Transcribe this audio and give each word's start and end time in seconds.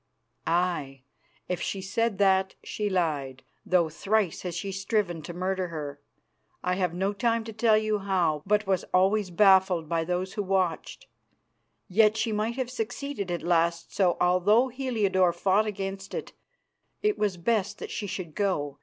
"Aye, 0.47 1.03
if 1.47 1.61
she 1.61 1.79
said 1.79 2.17
that 2.17 2.55
she 2.63 2.89
lied, 2.89 3.43
though 3.63 3.87
thrice 3.87 4.43
she 4.51 4.69
has 4.69 4.81
striven 4.81 5.21
to 5.21 5.31
murder 5.31 5.67
her, 5.67 6.01
I 6.63 6.73
have 6.73 6.91
no 6.95 7.13
time 7.13 7.43
to 7.43 7.53
tell 7.53 7.77
you 7.77 7.99
how, 7.99 8.41
but 8.47 8.65
was 8.65 8.83
always 8.95 9.29
baffled 9.29 9.87
by 9.87 10.03
those 10.03 10.33
who 10.33 10.41
watched. 10.41 11.05
Yet 11.87 12.17
she 12.17 12.31
might 12.31 12.55
have 12.55 12.71
succeeded 12.71 13.29
at 13.29 13.43
last, 13.43 13.93
so, 13.93 14.17
although 14.19 14.69
Heliodore 14.69 15.33
fought 15.33 15.67
against 15.67 16.15
it, 16.15 16.33
it 17.03 17.19
was 17.19 17.37
best 17.37 17.77
that 17.77 17.91
she 17.91 18.07
should 18.07 18.33
go. 18.33 18.79